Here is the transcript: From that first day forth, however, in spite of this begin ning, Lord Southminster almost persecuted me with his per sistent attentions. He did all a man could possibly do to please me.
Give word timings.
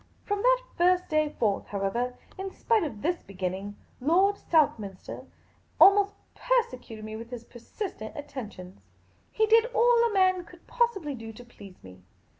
From 0.23 0.41
that 0.41 0.63
first 0.79 1.09
day 1.09 1.29
forth, 1.29 1.67
however, 1.67 2.15
in 2.35 2.49
spite 2.49 2.83
of 2.83 3.03
this 3.03 3.21
begin 3.21 3.51
ning, 3.51 3.75
Lord 3.99 4.35
Southminster 4.35 5.27
almost 5.79 6.15
persecuted 6.33 7.05
me 7.05 7.15
with 7.15 7.29
his 7.29 7.43
per 7.43 7.59
sistent 7.59 8.17
attentions. 8.17 8.81
He 9.31 9.45
did 9.45 9.67
all 9.67 10.07
a 10.09 10.11
man 10.11 10.43
could 10.43 10.65
possibly 10.65 11.13
do 11.13 11.31
to 11.33 11.45
please 11.45 11.83
me. 11.83 12.01